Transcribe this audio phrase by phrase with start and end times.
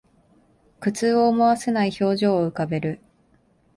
[0.79, 2.99] 苦痛を思わせない表情を浮かべる